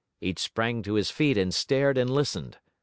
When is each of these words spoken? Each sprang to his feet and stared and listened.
Each 0.19 0.39
sprang 0.39 0.81
to 0.81 0.95
his 0.95 1.11
feet 1.11 1.37
and 1.37 1.53
stared 1.53 1.95
and 1.95 2.09
listened. 2.09 2.57